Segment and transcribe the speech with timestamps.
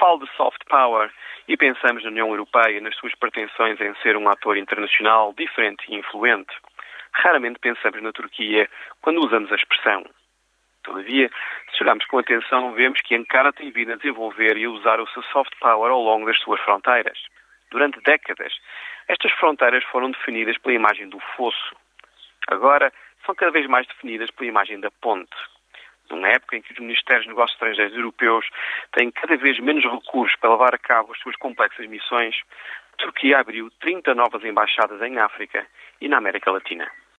[0.00, 1.12] falo de soft power
[1.46, 5.94] e pensamos na União Europeia nas suas pretensões em ser um ator internacional diferente e
[5.94, 6.52] influente.
[7.12, 8.68] Raramente pensamos na Turquia
[9.02, 10.04] quando usamos a expressão.
[10.82, 11.30] Todavia,
[11.76, 15.06] se olharmos com atenção, vemos que Ankara tem vindo a desenvolver e a usar o
[15.08, 17.18] seu soft power ao longo das suas fronteiras.
[17.70, 18.54] Durante décadas,
[19.06, 21.76] estas fronteiras foram definidas pela imagem do fosso.
[22.48, 22.90] Agora,
[23.26, 25.36] são cada vez mais definidas pela imagem da ponte.
[26.30, 28.46] Época em que os Ministérios de Negócios Estrangeiros europeus
[28.92, 32.36] têm cada vez menos recursos para levar a cabo as suas complexas missões,
[32.94, 35.66] a Turquia abriu 30 novas embaixadas em África
[36.00, 36.90] e na América Latina.